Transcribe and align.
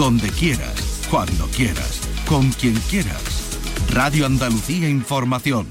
donde 0.00 0.30
quieras, 0.30 1.06
cuando 1.10 1.46
quieras, 1.48 2.00
con 2.26 2.50
quien 2.52 2.72
quieras. 2.88 3.58
Radio 3.90 4.24
Andalucía 4.24 4.88
Información. 4.88 5.66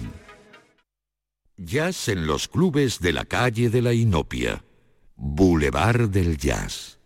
Jazz 1.58 2.10
en 2.10 2.28
los 2.28 2.48
clubes 2.48 3.00
de 3.00 3.12
la 3.12 3.26
calle 3.26 3.72
de 3.72 3.82
la 3.82 3.92
Inopia. 3.94 4.64
Boulevard 5.16 6.10
del 6.10 6.38
Jazz. 6.38 7.00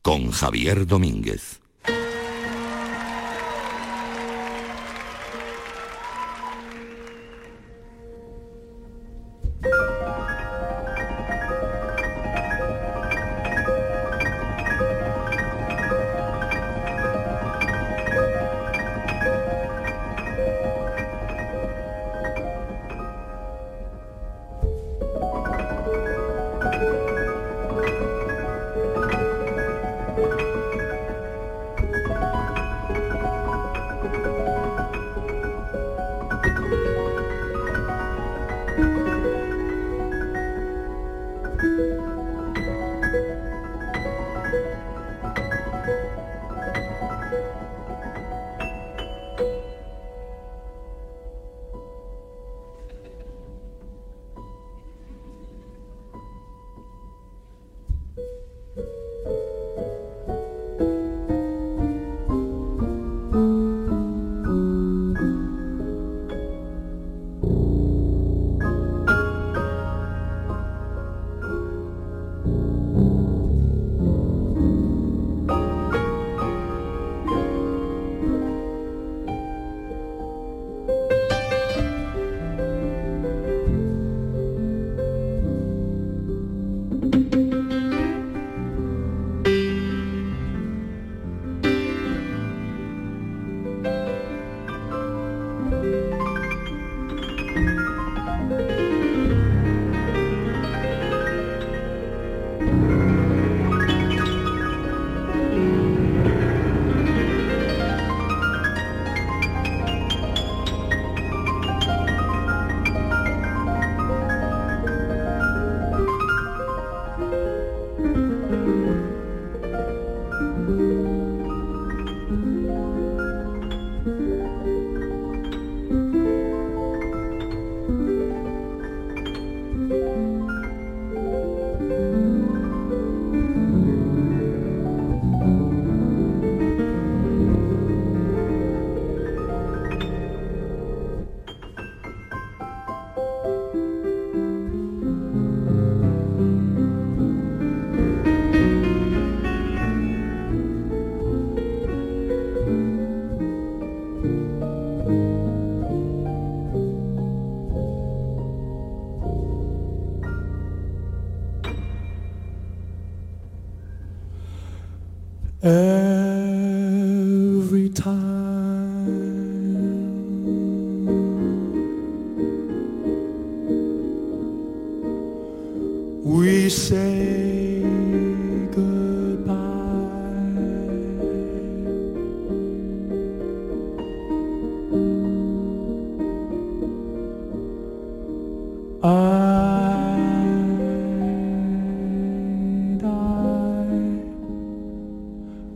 Con 0.00 0.30
Javier 0.30 0.86
Domínguez. 0.86 1.61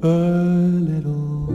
a 0.06 0.08
little. 0.90 1.50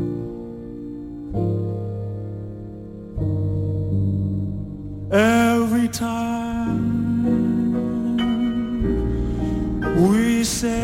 Every 5.12 5.88
time 5.88 6.82
we 10.06 10.44
say. 10.44 10.81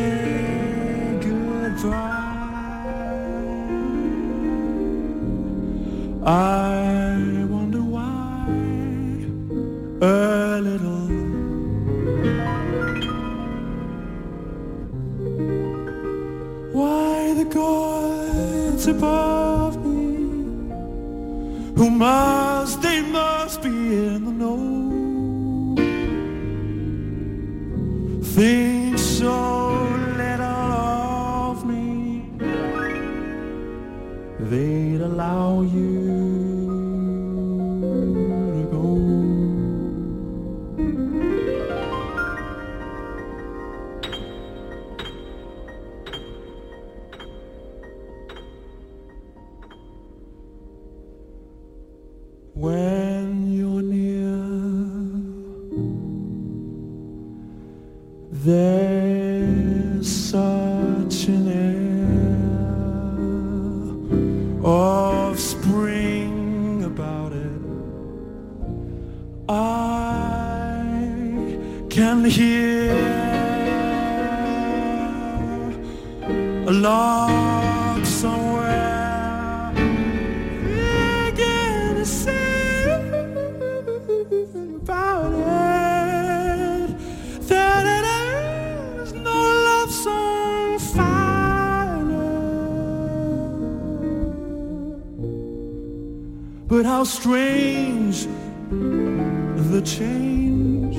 But 96.78 96.86
how 96.86 97.06
strange 97.06 98.28
the 98.70 99.82
change 99.84 100.96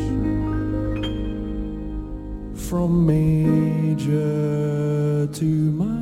from 2.69 3.07
major 3.07 4.19
to 5.29 5.45
minor. 5.45 5.98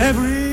every 0.00 0.49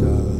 outside. 0.00 0.31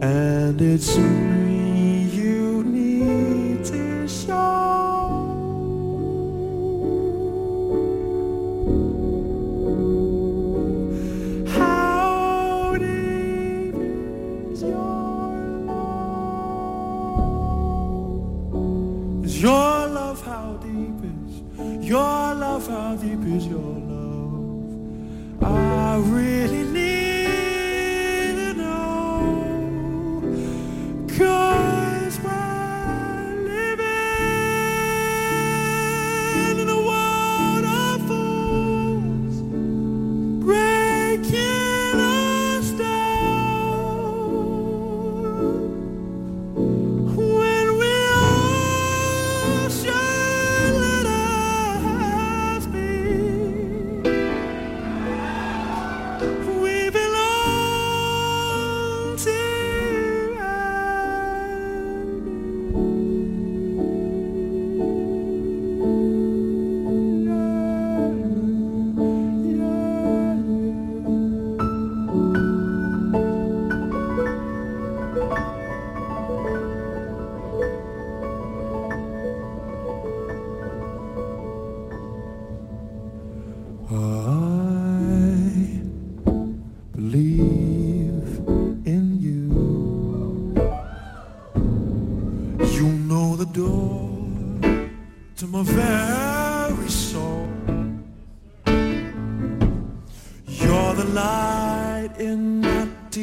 And 0.00 0.60
it's 0.62 0.96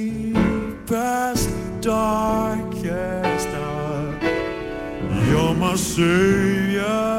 deepest, 0.05 1.49
darkest 1.81 3.47
hour. 3.49 4.19
You're 5.29 5.53
my 5.55 5.75
savior 5.75 7.14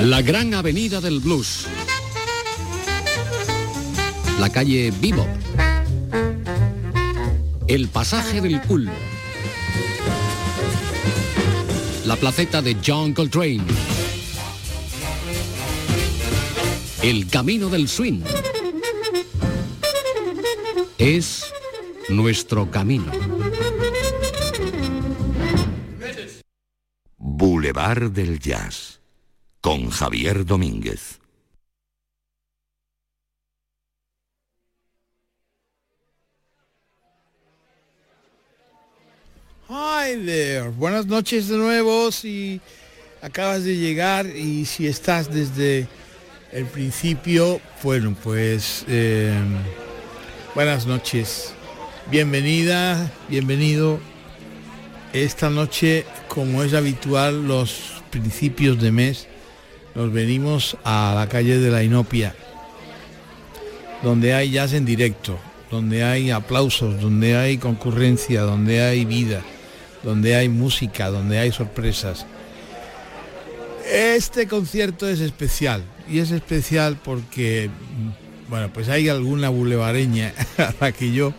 La 0.00 0.20
gran 0.20 0.52
avenida 0.52 1.00
del 1.00 1.18
blues. 1.20 1.66
La 4.38 4.50
calle 4.50 4.92
Vivo. 5.00 5.26
El 7.66 7.88
pasaje 7.88 8.42
del 8.42 8.60
cool. 8.62 8.90
La 12.04 12.16
placeta 12.16 12.60
de 12.60 12.76
John 12.86 13.14
Coltrane. 13.14 13.64
El 17.02 17.26
camino 17.28 17.70
del 17.70 17.88
swing. 17.88 18.20
Es 20.98 21.53
nuestro 22.08 22.70
camino. 22.70 23.10
Boulevard 27.16 28.10
del 28.10 28.38
Jazz 28.38 29.00
con 29.60 29.90
Javier 29.90 30.44
Domínguez. 30.44 31.18
Hi 39.68 40.16
there. 40.24 40.68
Buenas 40.68 41.06
noches 41.06 41.48
de 41.48 41.56
nuevo 41.56 42.12
si 42.12 42.60
acabas 43.22 43.64
de 43.64 43.76
llegar 43.76 44.26
y 44.26 44.66
si 44.66 44.86
estás 44.86 45.32
desde 45.32 45.88
el 46.52 46.66
principio, 46.66 47.60
bueno, 47.82 48.14
pues 48.22 48.84
eh, 48.86 49.34
buenas 50.54 50.86
noches. 50.86 51.54
Bienvenida, 52.10 53.10
bienvenido. 53.30 53.98
Esta 55.14 55.48
noche, 55.48 56.04
como 56.28 56.62
es 56.62 56.74
habitual, 56.74 57.48
los 57.48 58.02
principios 58.10 58.78
de 58.80 58.92
mes, 58.92 59.26
nos 59.94 60.12
venimos 60.12 60.76
a 60.84 61.14
la 61.16 61.30
calle 61.30 61.58
de 61.58 61.70
la 61.70 61.82
Inopia, 61.82 62.34
donde 64.02 64.34
hay 64.34 64.50
jazz 64.50 64.74
en 64.74 64.84
directo, 64.84 65.38
donde 65.70 66.04
hay 66.04 66.30
aplausos, 66.30 67.00
donde 67.00 67.38
hay 67.38 67.56
concurrencia, 67.56 68.42
donde 68.42 68.82
hay 68.82 69.06
vida, 69.06 69.42
donde 70.02 70.36
hay 70.36 70.50
música, 70.50 71.08
donde 71.08 71.38
hay 71.38 71.52
sorpresas. 71.52 72.26
Este 73.90 74.46
concierto 74.46 75.08
es 75.08 75.20
especial 75.20 75.82
y 76.06 76.18
es 76.18 76.32
especial 76.32 76.98
porque, 77.02 77.70
bueno, 78.50 78.70
pues 78.74 78.90
hay 78.90 79.08
alguna 79.08 79.48
bulevareña 79.48 80.34
a 80.58 80.74
la 80.78 80.92
que 80.92 81.10
yo 81.10 81.32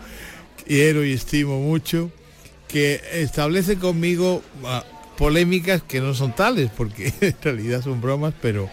quiero 0.67 1.03
y 1.05 1.13
estimo 1.13 1.59
mucho 1.59 2.11
que 2.67 3.01
establece 3.13 3.77
conmigo 3.77 4.41
ah, 4.63 4.83
polémicas 5.17 5.81
que 5.83 6.01
no 6.01 6.13
son 6.13 6.35
tales 6.35 6.69
porque 6.75 7.13
en 7.21 7.35
realidad 7.41 7.81
son 7.83 8.01
bromas, 8.01 8.33
pero 8.41 8.69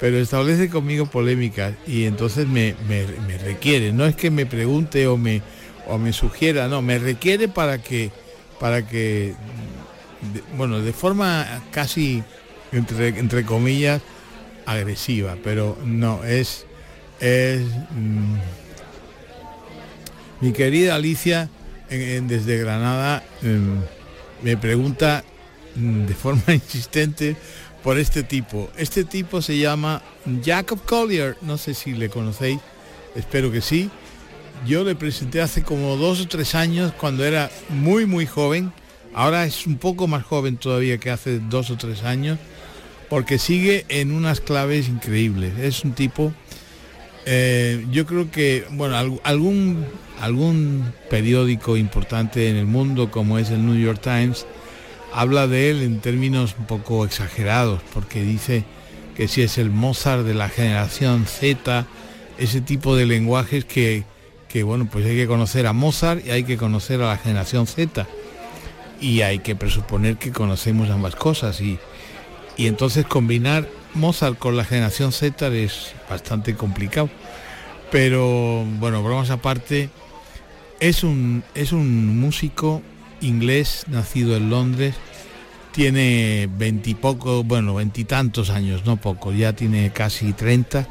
pero 0.00 0.18
establece 0.18 0.68
conmigo 0.68 1.06
polémicas 1.06 1.74
y 1.86 2.04
entonces 2.04 2.46
me, 2.46 2.74
me- 2.88 3.06
me 3.26 3.38
requiere, 3.38 3.92
no 3.92 4.04
es 4.06 4.16
que 4.16 4.30
me 4.30 4.44
pregunte 4.44 5.06
o 5.06 5.16
me 5.16 5.40
o 5.86 5.98
me 5.98 6.12
sugiera, 6.12 6.68
no, 6.68 6.82
me 6.82 6.98
requiere 6.98 7.48
para 7.48 7.78
que 7.82 8.10
para 8.58 8.86
que 8.86 9.34
bueno, 10.56 10.80
de 10.80 10.92
forma 10.92 11.46
casi 11.70 12.22
entre, 12.72 13.08
entre 13.08 13.44
comillas 13.44 14.00
agresiva, 14.66 15.36
pero 15.44 15.76
no, 15.84 16.24
es 16.24 16.64
es 17.20 17.60
mm, 17.92 18.36
mi 20.44 20.52
querida 20.52 20.94
Alicia 20.94 21.48
en- 21.88 22.28
desde 22.28 22.58
Granada 22.58 23.22
em, 23.42 23.80
me 24.42 24.56
pregunta 24.58 25.24
mm, 25.74 26.04
de 26.04 26.14
forma 26.14 26.42
insistente 26.52 27.34
por 27.82 27.98
este 27.98 28.22
tipo. 28.22 28.70
Este 28.76 29.04
tipo 29.04 29.40
se 29.40 29.56
llama 29.58 30.02
Jacob 30.44 30.78
Collier, 30.84 31.36
no 31.40 31.56
sé 31.56 31.72
si 31.72 31.92
le 31.92 32.10
conocéis, 32.10 32.60
espero 33.16 33.50
que 33.50 33.62
sí. 33.62 33.88
Yo 34.66 34.84
le 34.84 34.94
presenté 34.94 35.40
hace 35.40 35.62
como 35.62 35.96
dos 35.96 36.20
o 36.20 36.28
tres 36.28 36.54
años 36.54 36.92
cuando 36.98 37.24
era 37.24 37.50
muy 37.70 38.04
muy 38.04 38.26
joven. 38.26 38.70
Ahora 39.14 39.46
es 39.46 39.66
un 39.66 39.78
poco 39.78 40.06
más 40.08 40.24
joven 40.24 40.58
todavía 40.58 40.98
que 40.98 41.10
hace 41.10 41.38
dos 41.38 41.70
o 41.70 41.76
tres 41.76 42.02
años, 42.02 42.38
porque 43.08 43.38
sigue 43.38 43.86
en 43.88 44.12
unas 44.12 44.40
claves 44.40 44.88
increíbles. 44.88 45.58
Es 45.58 45.84
un 45.84 45.92
tipo, 45.92 46.32
eh, 47.26 47.84
yo 47.90 48.06
creo 48.06 48.30
que, 48.30 48.66
bueno, 48.72 48.96
al- 48.96 49.20
algún, 49.24 49.84
algún 50.20 50.92
periódico 51.10 51.76
importante 51.76 52.48
en 52.48 52.56
el 52.56 52.66
mundo 52.66 53.10
como 53.10 53.38
es 53.38 53.50
el 53.50 53.64
New 53.64 53.76
York 53.76 54.00
Times, 54.02 54.46
habla 55.12 55.46
de 55.46 55.70
él 55.70 55.82
en 55.82 56.00
términos 56.00 56.54
un 56.58 56.66
poco 56.66 57.04
exagerados, 57.04 57.80
porque 57.92 58.22
dice 58.22 58.64
que 59.16 59.28
si 59.28 59.42
es 59.42 59.58
el 59.58 59.70
Mozart 59.70 60.24
de 60.24 60.34
la 60.34 60.48
generación 60.48 61.26
Z, 61.26 61.86
ese 62.38 62.60
tipo 62.60 62.96
de 62.96 63.06
lenguajes 63.06 63.64
que, 63.64 64.02
que 64.48 64.62
bueno, 64.64 64.88
pues 64.90 65.06
hay 65.06 65.14
que 65.16 65.26
conocer 65.26 65.66
a 65.66 65.72
Mozart 65.72 66.26
y 66.26 66.30
hay 66.30 66.42
que 66.44 66.56
conocer 66.56 67.00
a 67.00 67.08
la 67.08 67.16
generación 67.18 67.66
Z. 67.66 68.06
Y 69.00 69.20
hay 69.20 69.40
que 69.40 69.54
presuponer 69.54 70.16
que 70.16 70.32
conocemos 70.32 70.88
ambas 70.88 71.14
cosas. 71.14 71.60
Y, 71.60 71.78
y 72.56 72.68
entonces 72.68 73.04
combinar 73.04 73.68
Mozart 73.94 74.38
con 74.38 74.56
la 74.56 74.64
generación 74.64 75.12
Z 75.12 75.48
es 75.48 75.94
bastante 76.08 76.54
complicado. 76.54 77.10
Pero 77.90 78.64
bueno, 78.78 79.02
bromas 79.02 79.30
aparte, 79.30 79.88
es 80.80 81.04
un, 81.04 81.44
es 81.54 81.72
un 81.72 82.18
músico 82.18 82.82
inglés 83.20 83.84
nacido 83.88 84.36
en 84.36 84.50
Londres, 84.50 84.94
tiene 85.72 86.48
veintipoco, 86.56 87.42
bueno, 87.44 87.74
veintitantos 87.74 88.50
años, 88.50 88.84
no 88.84 88.96
poco, 88.96 89.32
ya 89.32 89.54
tiene 89.54 89.90
casi 89.92 90.32
30, 90.32 90.88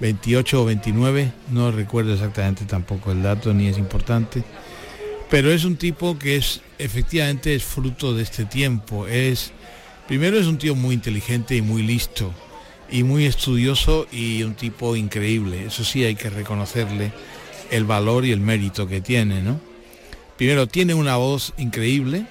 28 0.00 0.62
o 0.62 0.64
29, 0.64 1.32
no 1.50 1.70
recuerdo 1.70 2.14
exactamente 2.14 2.64
tampoco 2.64 3.12
el 3.12 3.22
dato 3.22 3.52
ni 3.52 3.68
es 3.68 3.78
importante, 3.78 4.42
pero 5.30 5.50
es 5.50 5.64
un 5.64 5.76
tipo 5.76 6.18
que 6.18 6.36
es 6.36 6.60
efectivamente 6.78 7.54
es 7.54 7.64
fruto 7.64 8.14
de 8.14 8.22
este 8.22 8.44
tiempo, 8.44 9.06
es 9.06 9.52
primero 10.06 10.38
es 10.38 10.46
un 10.46 10.58
tío 10.58 10.74
muy 10.74 10.94
inteligente 10.94 11.56
y 11.56 11.62
muy 11.62 11.82
listo 11.82 12.32
y 12.90 13.02
muy 13.02 13.26
estudioso 13.26 14.06
y 14.12 14.42
un 14.42 14.54
tipo 14.54 14.96
increíble, 14.96 15.66
eso 15.66 15.84
sí 15.84 16.04
hay 16.04 16.14
que 16.14 16.30
reconocerle 16.30 17.12
el 17.70 17.84
valor 17.84 18.24
y 18.24 18.32
el 18.32 18.40
mérito 18.40 18.86
que 18.86 19.00
tiene, 19.00 19.40
¿no? 19.42 19.58
Primero 20.36 20.66
tiene 20.66 20.94
una 20.94 21.16
voz 21.16 21.54
increíble, 21.56 22.26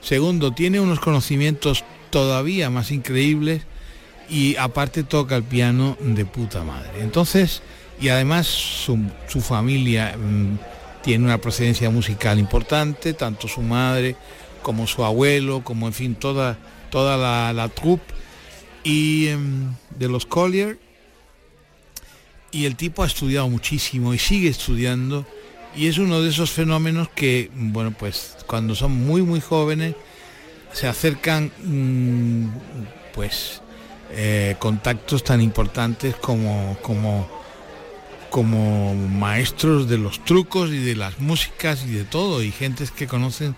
segundo 0.00 0.52
tiene 0.52 0.80
unos 0.80 1.00
conocimientos 1.00 1.84
todavía 2.10 2.70
más 2.70 2.90
increíbles 2.90 3.62
y 4.30 4.56
aparte 4.56 5.02
toca 5.02 5.36
el 5.36 5.42
piano 5.42 5.96
de 6.00 6.24
puta 6.24 6.62
madre. 6.62 7.00
Entonces, 7.00 7.62
y 8.00 8.08
además 8.08 8.46
su, 8.46 8.98
familia 9.40 10.16
mm, 10.16 10.58
tiene 11.02 11.24
una 11.24 11.38
procedencia 11.38 11.90
musical 11.90 12.38
importante, 12.38 13.12
tanto 13.12 13.48
su 13.48 13.60
madre 13.60 14.16
como 14.62 14.86
su 14.86 15.04
abuelo, 15.04 15.62
como 15.64 15.86
en 15.86 15.92
fin, 15.92 16.14
toda, 16.14 16.58
toda 16.90 17.16
la, 17.16 17.52
la 17.52 17.68
troupe 17.68 18.14
y 18.84 19.28
em, 19.28 19.74
de 19.98 20.08
los 20.08 20.26
Collier. 20.26 20.78
Y 22.50 22.64
el 22.64 22.76
tipo 22.76 23.02
ha 23.02 23.06
estudiado 23.06 23.48
muchísimo 23.48 24.14
y 24.14 24.18
sigue 24.18 24.48
estudiando 24.48 25.26
y 25.78 25.86
es 25.86 25.98
uno 25.98 26.20
de 26.20 26.30
esos 26.30 26.50
fenómenos 26.50 27.08
que, 27.08 27.50
bueno, 27.54 27.92
pues 27.96 28.36
cuando 28.46 28.74
son 28.74 28.92
muy, 28.92 29.22
muy 29.22 29.40
jóvenes, 29.40 29.94
se 30.72 30.88
acercan, 30.88 31.52
mm, 31.62 32.48
pues, 33.14 33.62
eh, 34.10 34.56
contactos 34.58 35.22
tan 35.22 35.40
importantes 35.40 36.16
como, 36.16 36.76
como, 36.82 37.28
como 38.28 38.94
maestros 38.94 39.88
de 39.88 39.98
los 39.98 40.24
trucos 40.24 40.70
y 40.70 40.78
de 40.78 40.96
las 40.96 41.20
músicas 41.20 41.84
y 41.86 41.92
de 41.92 42.04
todo, 42.04 42.42
y 42.42 42.50
gentes 42.50 42.90
que 42.90 43.06
conocen 43.06 43.54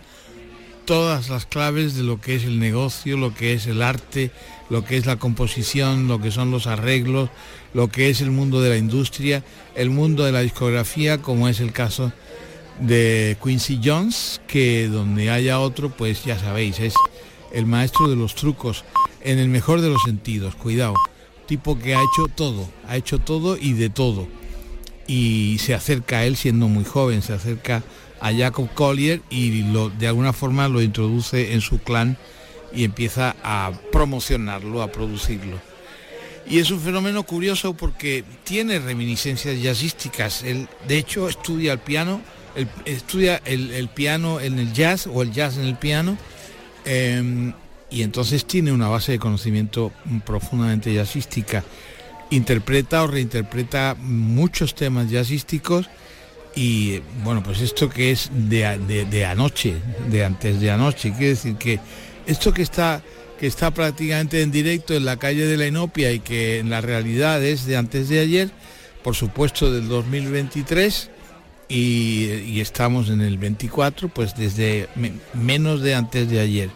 todas 0.91 1.29
las 1.29 1.47
claves 1.47 1.95
de 1.95 2.03
lo 2.03 2.21
que 2.21 2.35
es 2.35 2.43
el 2.43 2.59
negocio, 2.59 3.17
lo 3.17 3.33
que 3.33 3.53
es 3.53 3.69
el 3.69 3.81
arte, 3.81 4.33
lo 4.71 4.85
que 4.85 4.97
es 4.97 5.07
la 5.07 5.21
composición, 5.21 6.09
lo 6.09 6.21
que 6.21 6.33
son 6.33 6.51
los 6.51 6.67
arreglos, 6.67 7.31
lo 7.75 7.87
que 7.87 8.11
es 8.11 8.21
el 8.21 8.33
mundo 8.33 8.61
de 8.61 8.71
la 8.71 8.77
industria, 8.77 9.45
el 9.77 9.91
mundo 9.91 10.25
de 10.25 10.33
la 10.33 10.41
discografía, 10.41 11.19
como 11.19 11.49
es 11.49 11.61
el 11.61 11.71
caso 11.71 12.11
de 12.81 13.37
Quincy 13.41 13.81
Jones, 13.85 14.41
que 14.49 14.89
donde 14.89 15.31
haya 15.31 15.61
otro, 15.61 15.91
pues 15.91 16.25
ya 16.25 16.37
sabéis, 16.37 16.81
es 16.81 16.95
el 17.53 17.67
maestro 17.67 18.09
de 18.09 18.17
los 18.17 18.35
trucos 18.35 18.85
en 19.21 19.39
el 19.39 19.47
mejor 19.49 19.83
de 19.83 19.91
los 19.91 20.03
sentidos, 20.03 20.57
cuidado. 20.57 20.95
Tipo 21.47 21.79
que 21.79 21.95
ha 21.95 22.01
hecho 22.01 22.27
todo, 22.35 22.69
ha 22.89 22.97
hecho 22.97 23.21
todo 23.21 23.57
y 23.57 23.75
de 23.75 23.91
todo. 23.91 24.27
Y 25.07 25.59
se 25.61 25.73
acerca 25.73 26.19
a 26.19 26.25
él 26.25 26.37
siendo 26.37 26.67
muy 26.67 26.85
joven, 26.85 27.23
se 27.23 27.33
acerca 27.33 27.85
a 28.21 28.33
Jacob 28.33 28.73
Collier 28.75 29.23
y 29.31 29.63
lo, 29.65 29.89
de 29.89 30.07
alguna 30.07 30.33
forma 30.33 30.69
lo 30.69 30.83
introduce 30.83 31.53
en 31.53 31.61
su 31.61 31.79
clan 31.79 32.17
y 32.73 32.85
empieza 32.85 33.35
a 33.43 33.73
promocionarlo, 33.91 34.83
a 34.83 34.93
producirlo. 34.93 35.59
Y 36.47 36.59
es 36.59 36.71
un 36.71 36.81
fenómeno 36.81 37.23
curioso 37.23 37.75
porque 37.75 38.25
tiene 38.45 38.79
reminiscencias 38.79 39.61
jazzísticas. 39.61 40.43
Él, 40.43 40.69
de 40.89 40.99
hecho, 40.99 41.29
estudia 41.29 41.73
el 41.73 41.79
piano, 41.79 42.21
estudia 42.85 43.41
el, 43.45 43.89
piano 43.89 44.41
en 44.41 44.59
el 44.59 44.73
jazz 44.73 45.07
o 45.07 45.23
el 45.23 45.33
jazz 45.33 45.59
en 45.59 45.65
el 45.65 45.77
piano. 45.77 46.17
Em, 46.85 47.53
y 47.91 48.03
entonces 48.03 48.45
tiene 48.45 48.73
una 48.73 48.89
base 48.89 49.13
de 49.13 49.19
conocimiento 49.19 49.93
profundamente 50.25 50.93
jazzística. 50.93 51.65
Interpreta 52.31 53.03
o 53.03 53.07
reinterpreta 53.07 53.97
muchos 53.99 54.75
temas 54.75 55.11
jazzísticos 55.11 55.89
y 56.55 57.01
bueno, 57.23 57.43
pues 57.43 57.61
esto 57.61 57.89
que 57.89 58.11
es 58.11 58.31
de, 58.33 58.79
de, 59.11 59.27
anoche, 59.27 59.77
de 60.09 60.25
antes 60.25 60.61
de 60.61 60.71
anoche, 60.71 61.13
quiere 61.13 61.29
decir 61.29 61.57
que 61.57 61.81
esto 62.27 62.53
que 62.53 62.63
está 62.63 63.03
que 63.39 63.47
está 63.47 63.71
prácticamente 63.71 64.43
en 64.43 64.51
directo 64.51 64.93
en 64.93 65.07
la 65.07 65.17
calle 65.17 65.47
de 65.47 65.57
la 65.57 65.67
Inopia 65.67 66.13
y 66.13 66.21
que 66.21 66.59
en 66.59 66.69
la 66.69 66.83
realidad 66.83 67.43
es 67.43 67.65
de 67.65 67.79
antes 67.79 68.11
de 68.11 68.21
ayer, 68.21 68.51
por 69.03 69.15
supuesto 69.15 69.73
del 69.73 69.89
2023 69.89 71.11
y, 71.71 72.61
estamos 72.61 73.09
en 73.09 73.23
el 73.23 73.39
24, 73.39 74.11
pues 74.11 74.37
desde 74.37 74.89
menos 75.33 75.81
de 75.81 75.95
antes 75.95 76.29
de 76.29 76.41
ayer. 76.41 76.69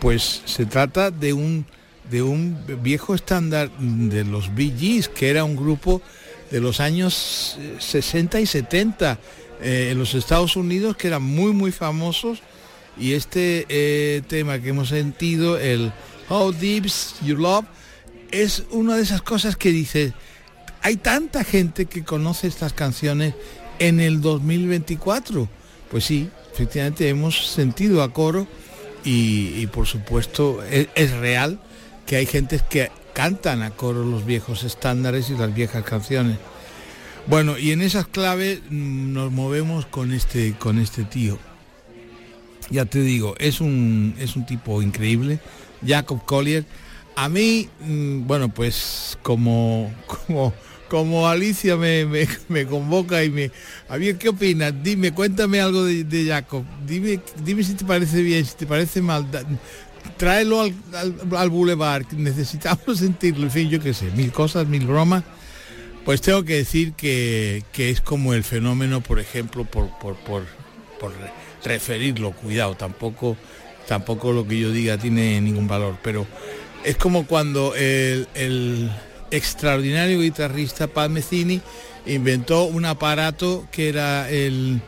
Pues 0.00 0.42
se 0.46 0.64
trata 0.64 1.10
de 1.10 1.34
un, 1.34 1.66
de 2.10 2.22
un 2.22 2.56
viejo 2.82 3.14
estándar 3.14 3.70
de 3.78 4.24
los 4.24 4.50
Gees, 4.56 5.08
que 5.08 5.28
era 5.28 5.44
un 5.44 5.56
grupo 5.56 6.00
de 6.52 6.60
los 6.60 6.80
años 6.80 7.56
60 7.78 8.38
y 8.40 8.46
70 8.46 9.18
eh, 9.62 9.88
en 9.90 9.98
los 9.98 10.14
Estados 10.14 10.54
Unidos, 10.54 10.96
que 10.96 11.08
eran 11.08 11.22
muy, 11.22 11.52
muy 11.52 11.72
famosos. 11.72 12.40
Y 12.98 13.14
este 13.14 13.64
eh, 13.70 14.20
tema 14.28 14.60
que 14.60 14.68
hemos 14.68 14.90
sentido, 14.90 15.58
el 15.58 15.92
How 16.28 16.52
Deep's 16.52 17.16
Your 17.24 17.40
Love, 17.40 17.64
es 18.30 18.64
una 18.70 18.96
de 18.96 19.02
esas 19.02 19.22
cosas 19.22 19.56
que 19.56 19.70
dice, 19.70 20.12
hay 20.82 20.96
tanta 20.96 21.42
gente 21.42 21.86
que 21.86 22.04
conoce 22.04 22.48
estas 22.48 22.74
canciones 22.74 23.34
en 23.78 23.98
el 23.98 24.20
2024. 24.20 25.48
Pues 25.90 26.04
sí, 26.04 26.28
efectivamente 26.52 27.08
hemos 27.08 27.48
sentido 27.48 28.02
a 28.02 28.12
coro 28.12 28.46
y, 29.04 29.66
por 29.68 29.86
supuesto 29.86 30.62
es, 30.62 31.10
real 31.12 31.58
que 32.06 32.16
hay 32.16 32.26
gente 32.26 32.60
que 32.68 32.90
cantan 33.12 33.62
a 33.62 33.70
coro 33.70 34.04
los 34.04 34.24
viejos 34.24 34.64
estándares 34.64 35.30
y 35.30 35.36
las 35.36 35.54
viejas 35.54 35.84
canciones. 35.84 36.38
Bueno, 37.26 37.58
y 37.58 37.72
en 37.72 37.82
esas 37.82 38.06
claves 38.06 38.60
mm, 38.70 39.12
nos 39.12 39.30
movemos 39.30 39.86
con 39.86 40.12
este, 40.12 40.54
con 40.54 40.78
este 40.78 41.04
tío. 41.04 41.38
Ya 42.70 42.84
te 42.84 43.00
digo, 43.00 43.34
es 43.38 43.60
un, 43.60 44.14
es 44.18 44.36
un 44.36 44.46
tipo 44.46 44.82
increíble, 44.82 45.40
Jacob 45.86 46.24
Collier. 46.24 46.64
A 47.14 47.28
mí, 47.28 47.68
mm, 47.80 48.26
bueno, 48.26 48.48
pues 48.48 49.18
como, 49.22 49.92
como 50.06 50.52
como 50.92 51.26
Alicia 51.26 51.74
me, 51.78 52.66
convoca 52.68 53.24
y 53.24 53.30
me... 53.30 53.50
A 53.88 53.96
ver, 53.96 54.18
¿qué 54.18 54.28
opinas? 54.28 54.74
Dime, 54.82 55.14
cuéntame 55.14 55.58
algo 55.58 55.84
de, 55.84 56.26
Jacob. 56.28 56.66
Dime, 56.86 57.18
dime 57.42 57.64
si 57.64 57.72
te 57.72 57.86
parece 57.86 58.20
bien, 58.20 58.44
si 58.44 58.56
te 58.56 58.66
parece 58.66 59.00
mal. 59.00 59.26
Tráelo 60.22 60.60
al, 60.60 60.72
al, 61.36 61.50
boulevard, 61.50 62.06
necesitamos 62.12 62.80
sentirlo. 62.98 63.42
En 63.42 63.50
fin, 63.50 63.68
yo 63.68 63.80
qué 63.80 63.92
sé, 63.92 64.04
mil 64.12 64.30
cosas, 64.30 64.68
mil 64.68 64.86
bromas. 64.86 65.24
Pues 66.04 66.20
tengo 66.20 66.44
que 66.44 66.58
decir 66.58 66.92
que, 66.92 67.64
es 67.76 68.00
como 68.00 68.32
el 68.32 68.44
fenómeno, 68.44 69.00
por 69.00 69.18
ejemplo, 69.18 69.64
por, 69.64 69.88
por, 69.98 70.14
por, 70.14 70.44
referirlo, 71.64 72.30
cuidado, 72.30 72.76
tampoco, 72.76 73.36
tampoco 73.88 74.30
lo 74.32 74.46
que 74.46 74.60
yo 74.60 74.70
diga 74.70 74.96
tiene 74.96 75.40
ningún 75.40 75.66
valor, 75.66 75.96
pero 76.04 76.24
es 76.84 76.96
como 76.96 77.26
cuando 77.26 77.74
el 77.74 78.92
extraordinario 79.32 80.20
guitarrista 80.20 80.86
Palmecini 80.86 81.60
inventó 82.06 82.64
un 82.64 82.84
aparato 82.84 83.66
que 83.72 83.88
era 83.88 84.30
el, 84.30 84.80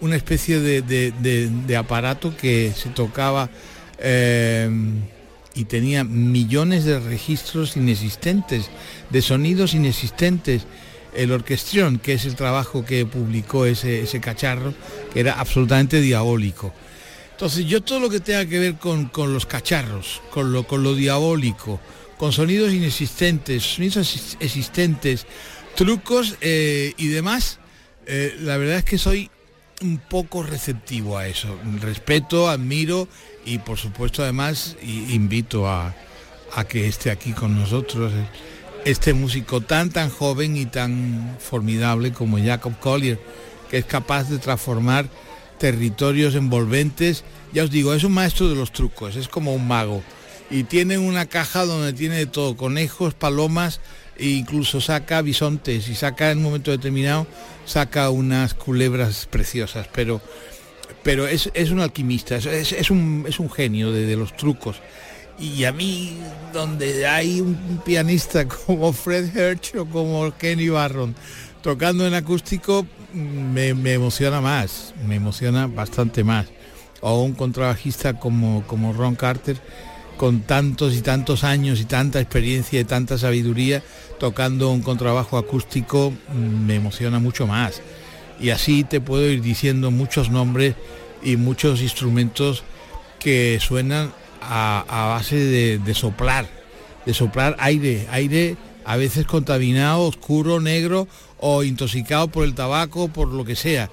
una 0.00 0.16
especie 0.16 0.58
de, 0.58 1.76
aparato 1.76 2.36
que 2.36 2.72
se 2.74 2.88
tocaba 2.88 3.50
eh, 4.00 4.70
y 5.54 5.64
tenía 5.64 6.04
millones 6.04 6.84
de 6.84 7.00
registros 7.00 7.76
inexistentes, 7.76 8.70
de 9.10 9.22
sonidos 9.22 9.74
inexistentes. 9.74 10.62
El 11.14 11.32
orquestrión, 11.32 11.98
que 11.98 12.12
es 12.12 12.24
el 12.24 12.36
trabajo 12.36 12.84
que 12.84 13.04
publicó 13.04 13.66
ese, 13.66 14.02
ese 14.02 14.20
cacharro, 14.20 14.72
que 15.12 15.20
era 15.20 15.40
absolutamente 15.40 16.00
diabólico. 16.00 16.72
Entonces 17.32 17.64
yo 17.64 17.82
todo 17.82 18.00
lo 18.00 18.10
que 18.10 18.20
tenga 18.20 18.46
que 18.46 18.58
ver 18.58 18.74
con, 18.74 19.06
con 19.06 19.32
los 19.32 19.46
cacharros, 19.46 20.20
con 20.30 20.52
lo, 20.52 20.66
con 20.68 20.82
lo 20.82 20.94
diabólico, 20.94 21.80
con 22.16 22.32
sonidos 22.32 22.70
inexistentes, 22.72 23.62
sonidos 23.62 24.36
existentes, 24.40 25.26
trucos 25.74 26.36
eh, 26.42 26.92
y 26.98 27.08
demás, 27.08 27.58
eh, 28.06 28.36
la 28.40 28.58
verdad 28.58 28.76
es 28.76 28.84
que 28.84 28.98
soy 28.98 29.30
un 29.82 29.98
poco 29.98 30.42
receptivo 30.42 31.16
a 31.16 31.26
eso. 31.26 31.48
Respeto, 31.80 32.48
admiro 32.48 33.08
y 33.44 33.58
por 33.58 33.78
supuesto 33.78 34.22
además 34.22 34.76
invito 34.82 35.68
a, 35.68 35.94
a 36.54 36.64
que 36.64 36.86
esté 36.86 37.10
aquí 37.10 37.32
con 37.32 37.58
nosotros 37.58 38.12
este 38.84 39.12
músico 39.12 39.60
tan 39.60 39.90
tan 39.90 40.10
joven 40.10 40.56
y 40.56 40.66
tan 40.66 41.36
formidable 41.38 42.12
como 42.12 42.38
Jacob 42.38 42.78
Collier, 42.78 43.20
que 43.70 43.78
es 43.78 43.84
capaz 43.84 44.28
de 44.30 44.38
transformar 44.38 45.08
territorios 45.58 46.34
envolventes. 46.34 47.24
Ya 47.52 47.64
os 47.64 47.70
digo, 47.70 47.94
es 47.94 48.04
un 48.04 48.12
maestro 48.12 48.48
de 48.48 48.54
los 48.54 48.72
trucos, 48.72 49.16
es 49.16 49.28
como 49.28 49.54
un 49.54 49.66
mago 49.66 50.02
y 50.50 50.64
tiene 50.64 50.98
una 50.98 51.26
caja 51.26 51.64
donde 51.64 51.92
tiene 51.92 52.16
de 52.16 52.26
todo, 52.26 52.56
conejos, 52.56 53.14
palomas 53.14 53.80
e 54.16 54.26
incluso 54.26 54.80
saca 54.80 55.22
bisontes 55.22 55.88
y 55.88 55.94
saca 55.94 56.30
en 56.30 56.38
un 56.38 56.44
momento 56.44 56.70
determinado, 56.72 57.26
saca 57.64 58.10
unas 58.10 58.54
culebras 58.54 59.26
preciosas, 59.30 59.88
pero, 59.92 60.20
pero 61.02 61.26
es, 61.26 61.46
un 61.70 61.80
alquimista, 61.80 62.36
es, 62.36 62.90
un, 62.90 63.24
es 63.28 63.38
un 63.38 63.50
genio 63.50 63.92
de, 63.92 64.16
los 64.16 64.36
trucos. 64.36 64.80
Y 65.38 65.64
a 65.64 65.72
mí, 65.72 66.18
donde 66.52 67.06
hay 67.06 67.40
un 67.40 67.80
pianista 67.84 68.46
como 68.66 68.92
Fred 68.92 69.34
Hirsch 69.34 69.76
o 69.76 69.86
como 69.86 70.36
Kenny 70.36 70.68
Barron 70.68 71.14
tocando 71.62 72.06
en 72.06 72.14
acústico, 72.14 72.86
me, 73.12 73.74
me 73.74 73.92
emociona 73.94 74.40
más, 74.40 74.94
me 75.06 75.16
emociona 75.16 75.66
bastante 75.66 76.24
más. 76.24 76.46
O 77.02 77.22
un 77.22 77.32
contrabajista 77.32 78.14
como, 78.14 78.66
como 78.66 78.92
Ron 78.92 79.14
Carter, 79.14 79.58
con 80.16 80.40
tantos 80.42 80.94
y 80.94 81.00
tantos 81.00 81.44
años 81.44 81.80
y 81.80 81.86
tanta 81.86 82.20
experiencia 82.20 82.78
y 82.78 82.84
tanta 82.84 83.16
sabiduría, 83.16 83.82
tocando 84.20 84.70
un 84.70 84.82
contrabajo 84.82 85.38
acústico, 85.38 86.12
me 86.32 86.76
emociona 86.76 87.18
mucho 87.18 87.48
más. 87.48 87.82
Y 88.38 88.50
así 88.50 88.84
te 88.84 89.00
puedo 89.00 89.28
ir 89.28 89.42
diciendo 89.42 89.90
muchos 89.90 90.30
nombres 90.30 90.76
y 91.24 91.36
muchos 91.36 91.80
instrumentos 91.80 92.62
que 93.18 93.58
suenan 93.60 94.12
a, 94.42 94.84
base 95.16 95.36
de, 95.36 95.94
soplar, 95.94 96.46
de 97.04 97.14
soplar 97.14 97.56
aire, 97.58 98.06
aire 98.10 98.56
a 98.84 98.96
veces 98.96 99.26
contaminado, 99.26 100.02
oscuro, 100.02 100.60
negro 100.60 101.08
o 101.38 101.64
intoxicado 101.64 102.28
por 102.28 102.44
el 102.44 102.54
tabaco, 102.54 103.08
por 103.08 103.28
lo 103.28 103.44
que 103.44 103.56
sea, 103.56 103.90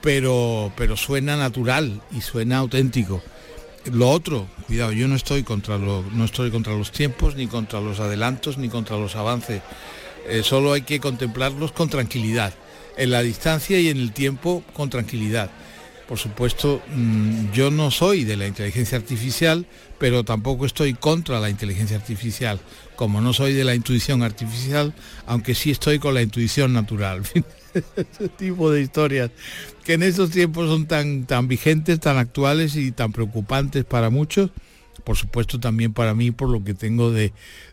pero, 0.00 0.72
pero 0.76 0.96
suena 0.96 1.36
natural 1.36 2.00
y 2.10 2.20
suena 2.20 2.58
auténtico. 2.58 3.22
Lo 3.92 4.10
otro, 4.10 4.46
cuidado, 4.66 4.92
yo 4.92 5.08
no 5.08 5.14
estoy 5.14 5.44
contra 5.44 5.78
no 5.78 6.24
estoy 6.24 6.50
contra 6.50 6.74
los 6.74 6.92
tiempos, 6.92 7.36
ni 7.36 7.46
contra 7.46 7.80
los 7.80 8.00
adelantos, 8.00 8.58
ni 8.58 8.68
contra 8.68 8.96
los 8.98 9.16
avances. 9.16 9.62
Eh, 10.28 10.42
solo 10.44 10.72
hay 10.72 10.82
que 10.82 11.00
contemplarlos 11.00 11.72
con 11.72 11.88
tranquilidad, 11.88 12.52
en 12.96 13.10
la 13.10 13.22
distancia 13.22 13.80
y 13.80 13.88
en 13.88 13.98
el 13.98 14.12
tiempo 14.12 14.62
con 14.74 14.90
tranquilidad. 14.90 15.50
Por 16.06 16.18
supuesto, 16.18 16.82
mm, 16.88 17.52
yo 17.52 17.70
no 17.70 17.90
soy 17.90 18.24
de 18.24 18.36
la 18.36 18.46
inteligencia 18.46 18.98
artificial, 18.98 19.66
pero 19.98 20.24
tampoco 20.24 20.66
estoy 20.66 20.94
contra 20.94 21.40
la 21.40 21.50
inteligencia 21.50 21.96
artificial, 21.96 22.60
como 22.96 23.20
no 23.20 23.32
soy 23.32 23.52
de 23.52 23.64
la 23.64 23.74
intuición 23.74 24.22
artificial, 24.22 24.94
aunque 25.26 25.54
sí 25.54 25.70
estoy 25.70 25.98
con 25.98 26.14
la 26.14 26.22
intuición 26.22 26.72
natural. 26.72 27.22
Ese 27.96 28.28
tipo 28.28 28.70
de 28.70 28.82
historias 28.82 29.30
que 29.84 29.94
en 29.94 30.02
estos 30.02 30.30
tiempos 30.30 30.68
son 30.68 30.86
tan, 30.86 31.26
tan 31.26 31.48
vigentes, 31.48 32.00
tan 32.00 32.18
actuales 32.18 32.76
y 32.76 32.92
tan 32.92 33.12
preocupantes 33.12 33.84
para 33.84 34.10
muchos 34.10 34.50
por 35.08 35.16
supuesto 35.16 35.58
también 35.58 35.94
para 35.94 36.14
mí 36.14 36.30
por 36.30 36.50
lo 36.50 36.62
que 36.62 36.74
tengo 36.74 37.10
de, 37.10 37.32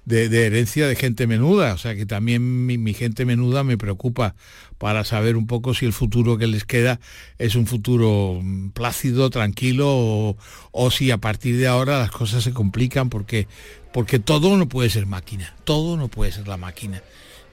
herencia 0.10 0.88
de 0.88 0.96
gente 0.96 1.28
menuda, 1.28 1.74
o 1.74 1.78
sea 1.78 1.94
que 1.94 2.06
también 2.06 2.66
mi, 2.66 2.94
gente 2.94 3.26
menuda 3.26 3.66
me 3.66 3.78
preocupa 3.78 4.36
para 4.78 5.04
saber 5.04 5.36
un 5.36 5.46
poco 5.46 5.74
si 5.74 5.86
el 5.86 5.92
futuro 5.92 6.38
que 6.38 6.48
les 6.48 6.64
queda 6.64 7.00
es 7.38 7.56
un 7.56 7.68
futuro 7.68 8.40
mm, 8.42 8.70
plácido, 8.70 9.30
tranquilo 9.30 10.38
o, 10.72 10.92
si 10.92 11.12
a 11.12 11.18
partir 11.18 11.58
de 11.58 11.68
ahora 11.68 12.00
las 12.00 12.12
cosas 12.12 12.44
se 12.44 12.54
complican 12.54 13.10
porque, 13.10 13.50
porque 13.92 14.20
todo 14.20 14.56
no 14.56 14.70
puede 14.70 14.90
ser 14.90 15.06
máquina, 15.06 15.54
todo 15.66 15.98
no 15.98 16.08
puede 16.08 16.32
ser 16.32 16.48
la 16.48 16.56
máquina 16.56 17.02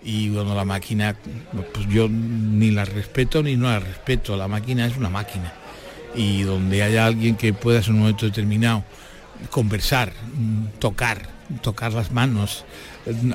y 0.04 0.28
bueno, 0.30 0.54
la 0.54 0.64
máquina, 0.64 1.16
pues 1.72 1.86
yo 1.88 2.08
ni 2.08 2.70
la 2.70 2.84
respeto 2.84 3.42
ni 3.42 3.56
no 3.56 3.68
la 3.68 3.80
respeto, 3.80 4.36
la 4.36 4.48
máquina 4.48 4.86
es 4.86 4.96
una 4.96 5.10
máquina. 5.10 5.52
Y 6.14 6.42
donde 6.42 6.82
haya 6.82 7.06
alguien 7.06 7.36
que 7.36 7.52
pueda 7.52 7.80
en 7.80 7.92
un 7.92 8.00
momento 8.00 8.26
determinado 8.26 8.84
conversar, 9.50 10.12
tocar, 10.78 11.28
tocar 11.62 11.92
las 11.92 12.12
manos, 12.12 12.64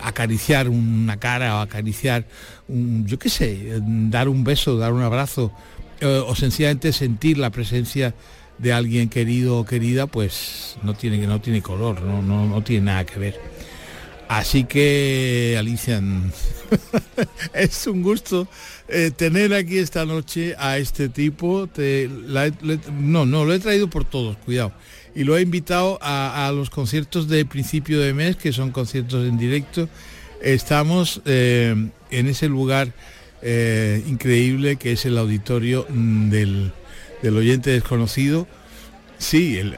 acariciar 0.04 0.70
una 0.70 1.18
cara 1.18 1.56
o 1.56 1.60
acariciar, 1.60 2.26
un, 2.68 3.06
yo 3.08 3.18
qué 3.20 3.30
sé, 3.30 3.80
dar 3.82 4.30
un 4.30 4.44
beso, 4.44 4.78
dar 4.78 4.94
un 4.94 5.02
abrazo 5.02 5.52
eh, 6.00 6.06
o 6.06 6.36
sencillamente 6.36 6.94
sentir 6.94 7.38
la 7.38 7.50
presencia 7.50 8.14
de 8.58 8.74
alguien 8.74 9.10
querido 9.10 9.60
o 9.60 9.66
querida, 9.66 10.08
pues 10.08 10.78
no 10.84 10.94
tiene, 10.94 11.26
no 11.28 11.42
tiene 11.42 11.62
color, 11.62 12.02
no, 12.02 12.22
no, 12.22 12.64
tiene 12.64 12.86
nada 12.86 13.06
que 13.06 13.20
ver. 13.20 13.40
Así 14.28 14.66
que, 14.66 15.56
Alicia, 15.58 16.02
es 17.54 17.88
un 17.88 18.02
gusto 18.02 18.48
eh, 18.90 19.12
tener 19.16 19.54
aquí 19.54 19.78
esta 19.78 20.06
noche 20.06 20.56
a 20.58 20.78
este 20.78 21.10
tipo. 21.10 21.70
no, 23.00 23.26
no, 23.26 23.46
lo 23.46 23.54
he 23.54 23.60
traído 23.60 23.90
por 23.90 24.06
todos, 24.06 24.38
cuidado 24.38 24.74
y 25.18 25.24
lo 25.24 25.36
he 25.36 25.42
invitado 25.42 25.98
a, 26.00 26.52
los 26.54 26.70
conciertos 26.70 27.28
de 27.28 27.44
principio 27.44 28.00
de 28.00 28.14
mes, 28.14 28.36
que 28.36 28.54
son 28.54 28.70
conciertos 28.70 29.28
en 29.28 29.36
directo. 29.36 29.90
Estamos 30.44 31.22
eh, 31.26 31.90
en 32.12 32.28
ese 32.28 32.48
lugar 32.48 32.94
eh, 33.42 34.04
increíble 34.08 34.76
que 34.76 34.92
es 34.92 35.08
el 35.08 35.18
auditorio 35.18 35.88
mm, 35.90 36.30
del, 36.30 36.72
oyente 37.36 37.72
desconocido. 37.72 38.48
Sí, 39.18 39.58
el, 39.60 39.76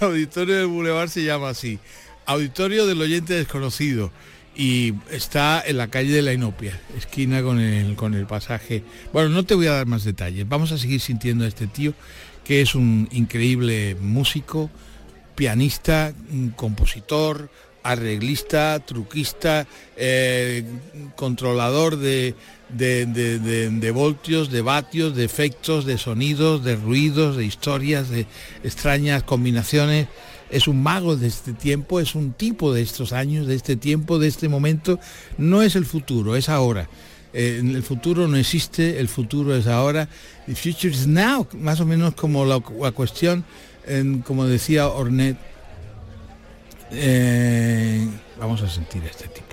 auditorio 0.00 0.56
del 0.56 0.66
Boulevard 0.66 1.08
se 1.08 1.22
llama 1.22 1.50
así. 1.50 1.78
Auditorio 2.30 2.86
del 2.86 3.00
oyente 3.00 3.34
desconocido. 3.34 4.12
Y 4.54 4.94
está 5.10 5.62
en 5.66 5.78
la 5.78 5.88
calle 5.88 6.12
de 6.12 6.22
la 6.22 6.32
Inopia, 6.32 6.78
esquina 6.96 7.42
con 7.42 7.60
el, 7.60 7.96
con 7.96 8.14
el 8.14 8.26
pasaje. 8.26 8.84
Bueno, 9.12 9.30
no 9.30 9.44
te 9.44 9.54
voy 9.54 9.66
a 9.66 9.72
dar 9.72 9.86
más 9.86 10.04
detalles. 10.04 10.48
Vamos 10.48 10.70
a 10.72 10.78
seguir 10.78 11.00
sintiendo 11.00 11.44
a 11.44 11.48
este 11.48 11.66
tío 11.66 11.94
que 12.44 12.60
es 12.60 12.74
un 12.74 13.08
increíble 13.12 13.96
músico, 14.00 14.70
pianista, 15.34 16.12
compositor, 16.56 17.50
arreglista, 17.82 18.78
truquista, 18.80 19.66
eh, 19.96 20.64
controlador 21.16 21.96
de, 21.96 22.34
de, 22.68 23.90
voltios, 23.92 24.50
de 24.50 24.62
vatios, 24.62 25.16
de 25.16 25.24
efectos, 25.24 25.84
de 25.84 25.98
sonidos, 25.98 26.64
de 26.64 26.76
ruidos, 26.76 27.36
de 27.36 27.44
historias, 27.44 28.10
de 28.10 28.26
extrañas 28.64 29.22
combinaciones. 29.22 30.08
Es 30.50 30.68
un 30.68 30.82
mago 30.82 31.16
de 31.16 31.28
este 31.28 31.52
tiempo, 31.52 32.00
es 32.00 32.14
un 32.14 32.32
tipo 32.32 32.72
de 32.72 32.82
estos 32.82 33.12
años, 33.12 33.46
de 33.46 33.54
este 33.54 33.76
tiempo, 33.76 34.18
de 34.18 34.28
este 34.28 34.48
momento. 34.48 34.98
No 35.38 35.62
es 35.62 35.76
el 35.76 35.86
futuro, 35.86 36.36
es 36.36 36.48
ahora. 36.48 36.88
Eh, 37.32 37.60
el 37.62 37.82
futuro 37.82 38.26
no 38.26 38.36
existe, 38.36 38.98
el 38.98 39.08
futuro 39.08 39.54
es 39.54 39.66
ahora. 39.66 40.08
The 40.46 40.54
future 40.54 40.92
is 40.92 41.06
now, 41.06 41.46
más 41.54 41.80
o 41.80 41.86
menos 41.86 42.14
como 42.14 42.44
la, 42.44 42.60
cuestión, 42.60 43.44
como 44.24 44.46
decía 44.46 44.88
Ornette. 44.88 45.38
Eh, 46.92 48.08
vamos 48.38 48.62
a 48.62 48.68
sentir 48.68 49.02
este 49.04 49.28
tipo. 49.28 49.50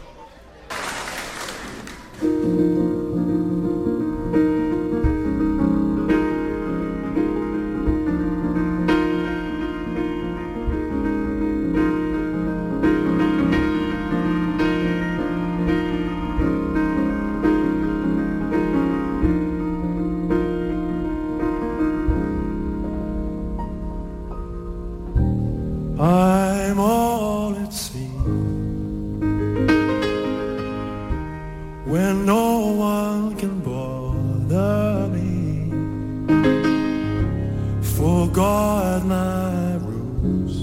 guard 38.37 39.03
my 39.05 39.77
roots. 39.77 40.57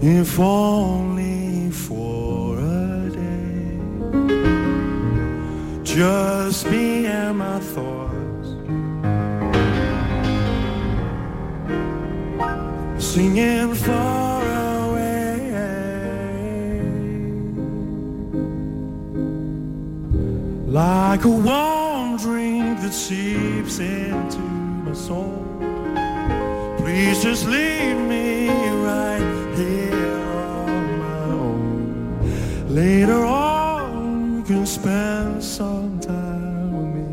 If 0.00 0.40
only 0.40 1.70
for 1.70 2.58
a 2.58 3.10
day, 3.20 3.78
just 5.84 6.70
me 6.70 7.04
and 7.04 7.36
my 7.36 7.58
thoughts, 7.72 8.48
singing 13.12 13.74
far 13.74 14.42
away. 14.84 15.50
Like 20.66 21.24
a 21.26 21.28
wall 21.28 21.85
that 22.86 22.92
seeps 22.92 23.80
into 23.80 24.38
my 24.38 24.92
soul. 24.92 25.42
Please 26.78 27.20
just 27.20 27.44
leave 27.46 27.96
me 27.96 28.48
right 28.48 29.54
here 29.56 30.18
on 30.68 30.98
my 31.00 31.22
own. 31.34 32.68
Later 32.68 33.24
on, 33.24 34.36
you 34.36 34.42
can 34.44 34.66
spend 34.66 35.42
some 35.42 35.98
time 35.98 36.70
with 36.92 37.10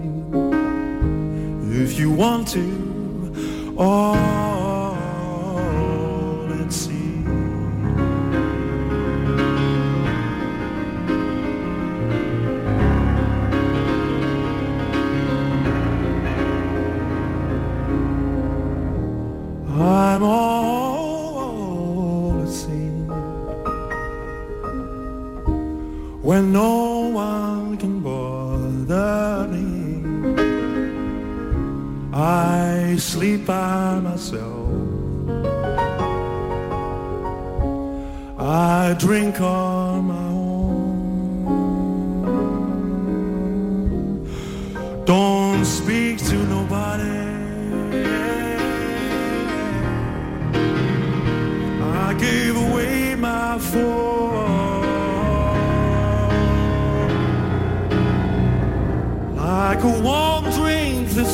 me 1.71 1.83
if 1.83 1.97
you 1.97 2.11
want 2.11 2.47
to. 2.49 3.73
Oh. 3.75 4.42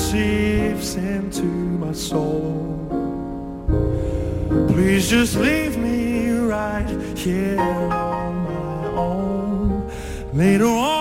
seeps 0.10 0.96
into 0.96 1.44
my 1.44 1.94
soul. 1.94 2.88
Please 4.68 5.08
just 5.08 5.36
leave 5.36 5.78
me 5.78 6.32
right 6.32 6.90
here 7.16 7.60
on 7.60 8.44
my 8.44 8.88
own. 8.88 9.92
Later 10.34 10.66
on. 10.66 10.99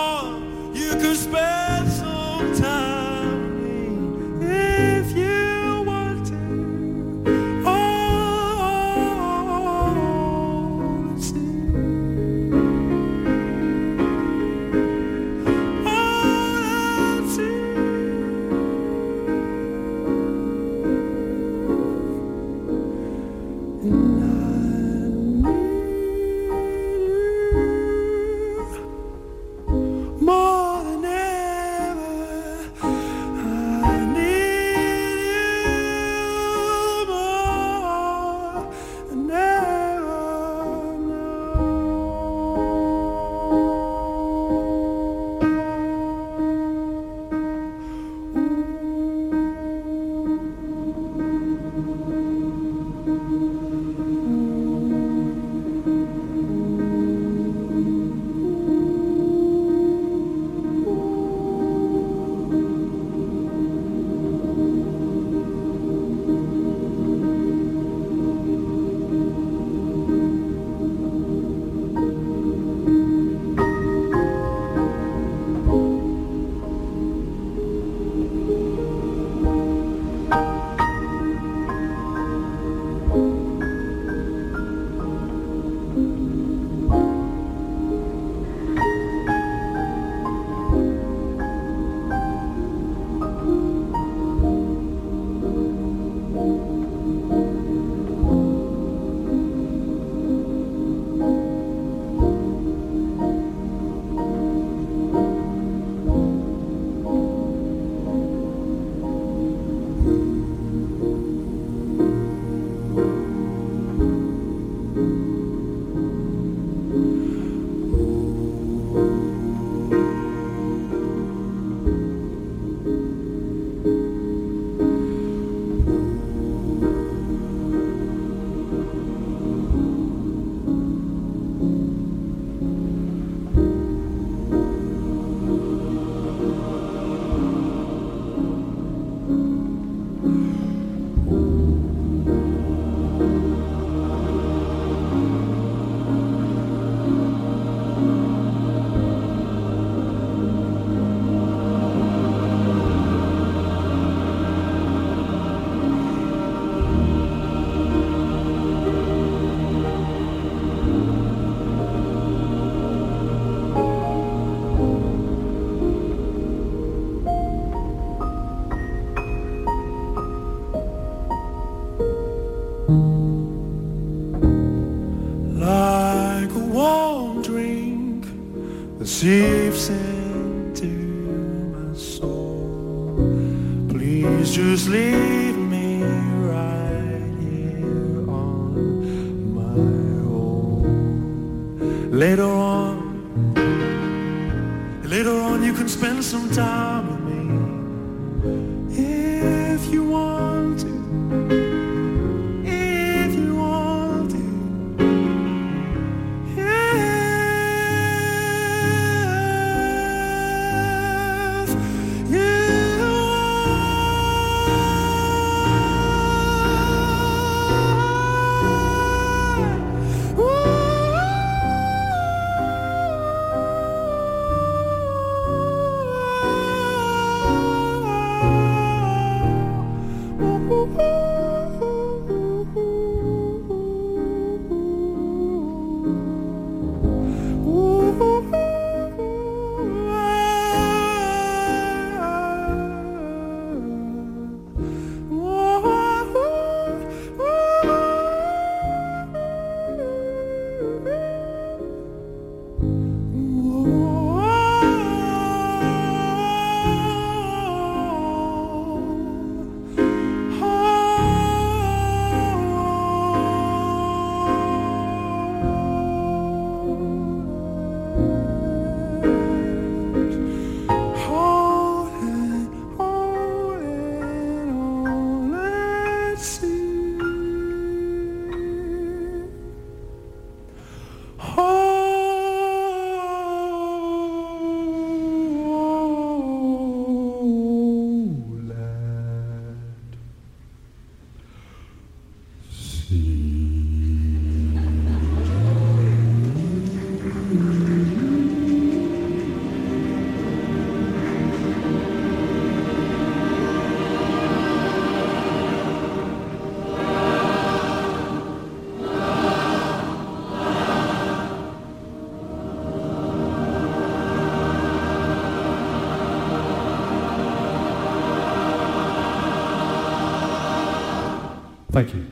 Peki. 321.99 322.28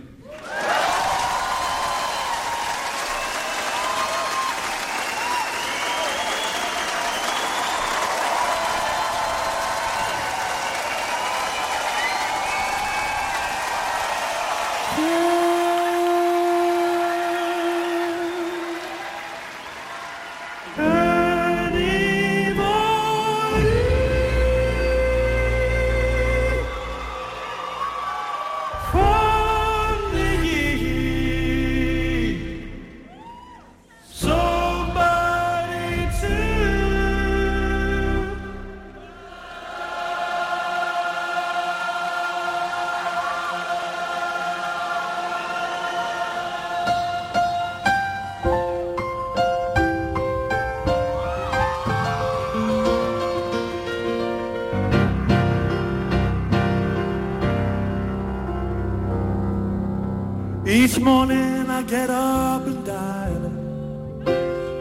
morning 61.08 61.70
I 61.70 61.84
get 61.84 62.10
up 62.10 62.68
and 62.68 62.86
dial 62.86 63.43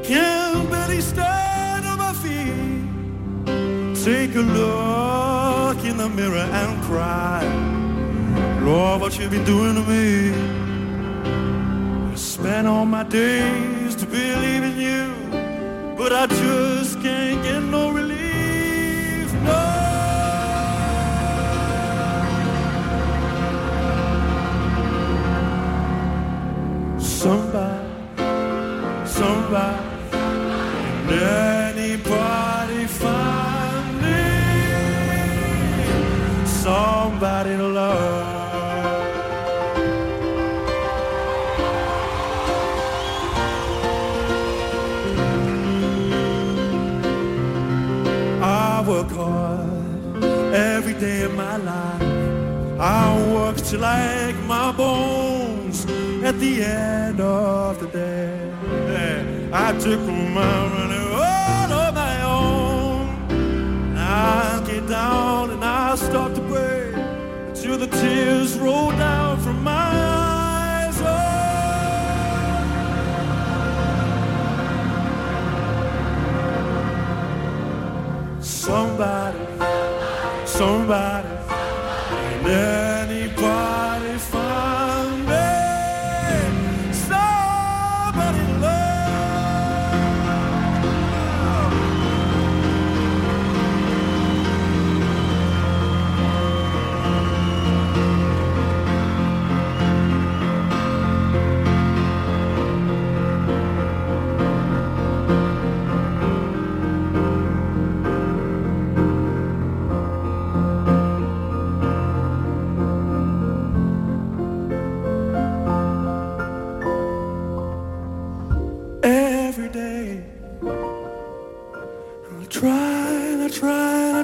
Can't 0.02 0.68
barely 0.72 1.00
stand 1.00 1.86
on 1.90 1.98
my 2.06 2.12
feet. 2.22 2.84
Take 4.04 4.34
a 4.34 4.44
look 4.58 5.78
in 5.90 5.96
the 6.02 6.08
mirror 6.08 6.46
and 6.60 6.72
cry. 6.88 7.42
Lord, 8.60 9.00
what 9.02 9.12
you 9.18 9.28
been 9.28 9.44
doing 9.44 9.74
to 9.78 9.84
me? 9.92 10.08
I 12.12 12.14
spent 12.16 12.66
all 12.66 12.86
my 12.86 13.04
days 13.04 13.65
tipo 59.86 60.12
mais. 60.34 60.55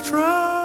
try. 0.03 0.62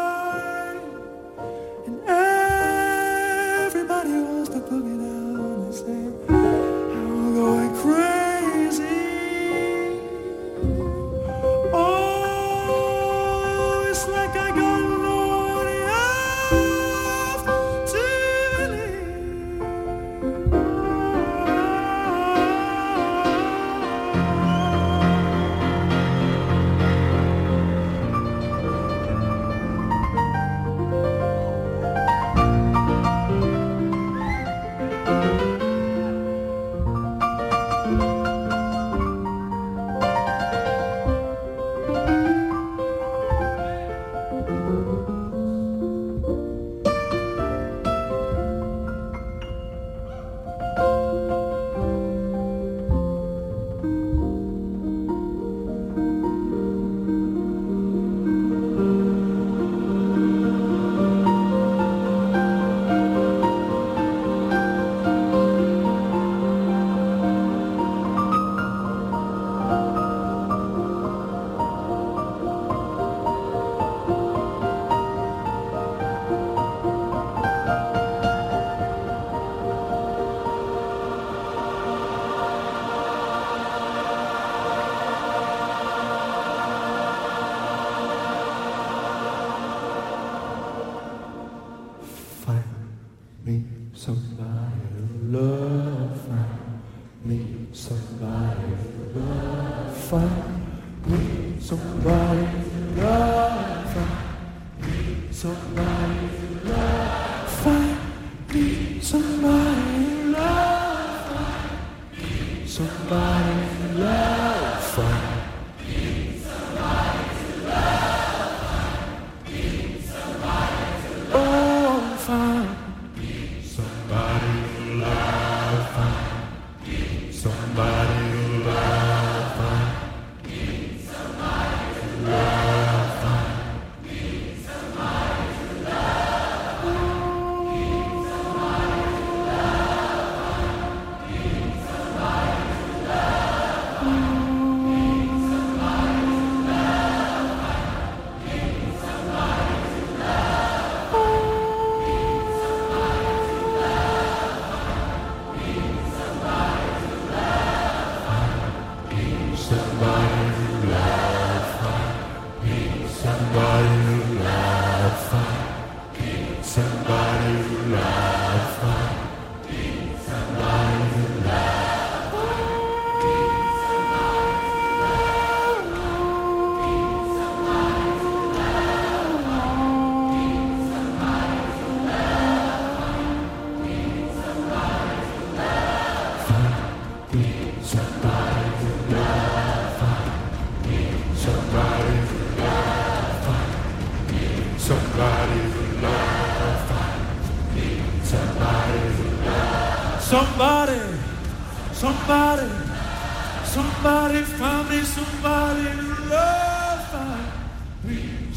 of 105.48 105.78
love. 105.78 105.97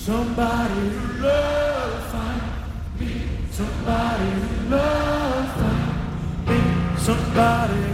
Somebody 0.06 0.80
who 0.88 1.22
loves 1.22 2.14
me. 2.98 3.22
Somebody 3.50 4.30
who 4.30 4.70
loves 4.70 5.60
me. 6.48 6.58
Somebody 6.96 7.89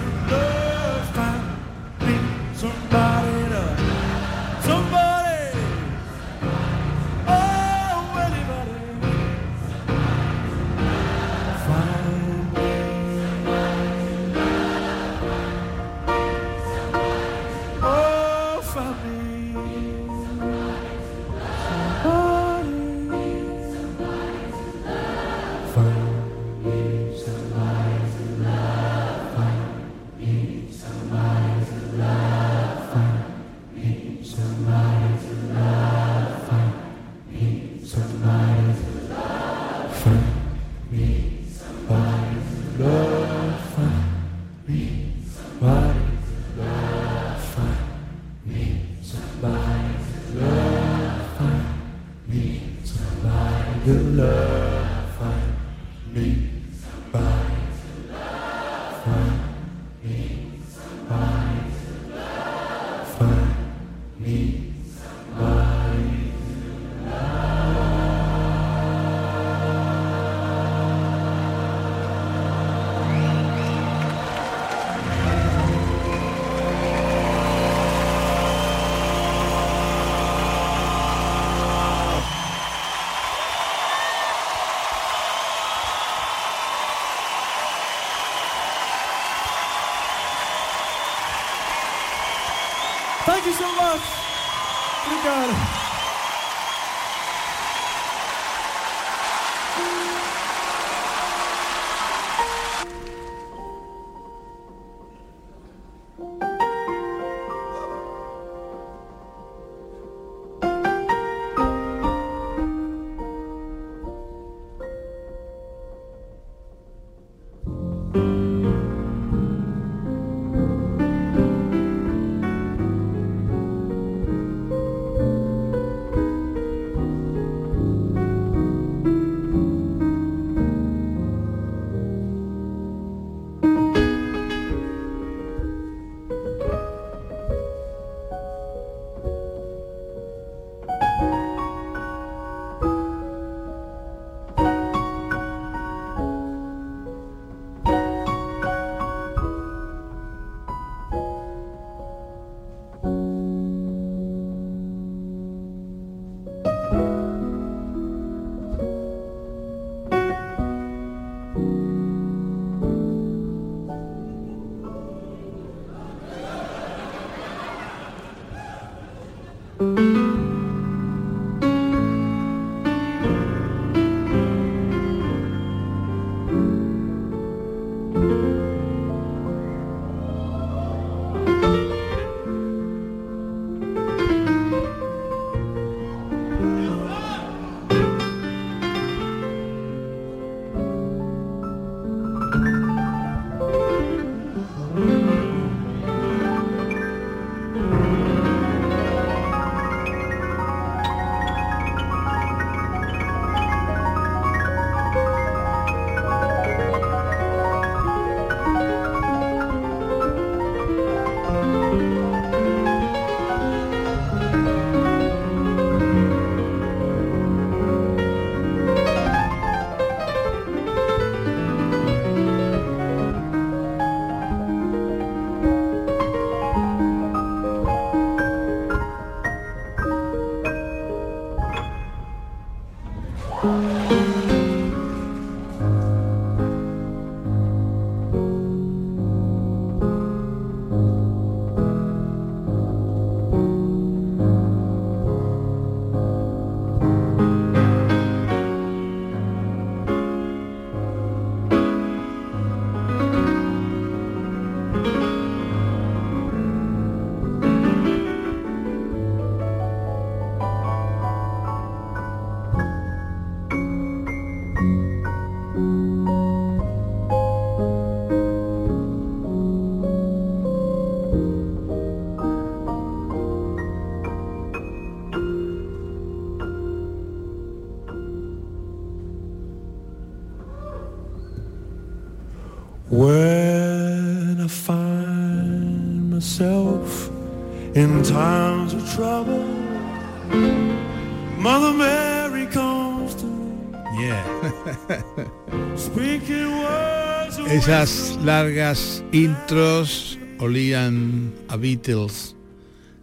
Esas 297.87 298.37
largas 298.45 299.23
intros 299.31 300.41
olían 300.59 301.55
a 301.69 301.77
Beatles. 301.77 302.57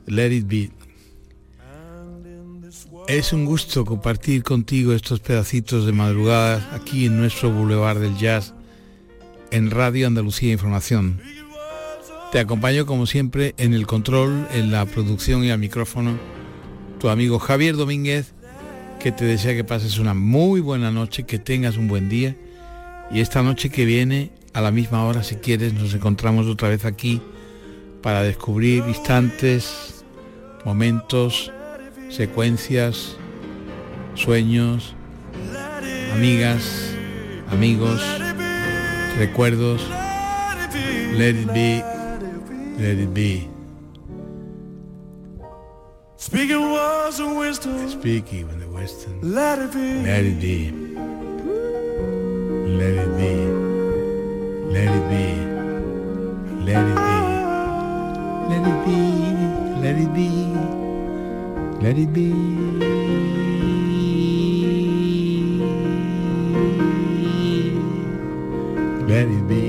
Let 0.06 0.32
it 0.32 0.48
be. 0.48 0.72
Es 3.10 3.34
un 3.34 3.44
gusto 3.44 3.84
compartir 3.84 4.42
contigo 4.42 4.94
estos 4.94 5.20
pedacitos 5.20 5.86
de 5.86 5.92
madrugada 5.92 6.66
aquí 6.74 7.08
en 7.08 7.18
nuestro 7.18 7.52
Boulevard 7.52 8.00
del 8.00 8.16
Jazz 8.16 8.54
en 9.52 9.70
Radio 9.70 10.08
Andalucía 10.08 10.54
Información. 10.54 11.20
Te 12.32 12.40
acompaño 12.40 12.86
como 12.86 13.06
siempre 13.06 13.56
en 13.58 13.74
el 13.74 13.86
control, 13.86 14.48
en 14.54 14.72
la 14.72 14.86
producción 14.86 15.44
y 15.44 15.52
al 15.52 15.60
micrófono 15.60 16.18
tu 17.02 17.10
amigo 17.10 17.38
Javier 17.38 17.76
Domínguez, 17.76 18.34
que 19.02 19.12
te 19.12 19.26
desea 19.26 19.56
que 19.56 19.66
pases 19.66 20.00
una 20.00 20.14
muy 20.14 20.62
buena 20.62 20.90
noche, 20.90 21.24
que 21.24 21.38
tengas 21.38 21.76
un 21.76 21.90
buen 21.90 22.08
día 22.08 22.38
y 23.12 23.20
esta 23.20 23.44
noche 23.44 23.70
que 23.70 23.84
viene, 23.84 24.32
a 24.54 24.62
la 24.62 24.72
misma 24.72 25.06
hora 25.06 25.24
si 25.24 25.36
quieres, 25.36 25.74
nos 25.74 25.94
encontramos 25.94 26.48
otra 26.48 26.70
vez 26.70 26.86
aquí 26.86 27.22
para 28.02 28.24
descubrir 28.24 28.84
instantes, 28.88 30.06
momentos, 30.66 31.52
secuencias, 32.10 33.16
sueños, 34.16 34.96
amigas, 36.14 36.94
amigos, 37.50 38.02
recuerdos. 39.18 39.82
Let 41.16 41.36
it 41.36 41.48
be, 41.54 41.84
let 42.80 43.00
it 43.00 43.14
be. 43.14 43.54
speaking 46.34 46.72
words 46.72 47.20
of 47.20 47.36
wisdom. 47.36 47.90
Speaking 47.90 48.50
in 48.50 48.60
the 48.60 48.68
Western. 48.68 49.20
Let 49.22 49.60
it 49.60 49.72
be. 49.72 50.02
Let 50.02 50.26
it 50.26 50.40
be. 50.42 50.72
Let 52.80 52.94
it 53.04 53.10
be. 53.10 53.13
Let 61.84 61.98
it 61.98 62.14
be. 62.14 62.32
Let 69.06 69.28
it 69.28 69.48
be. 69.50 69.63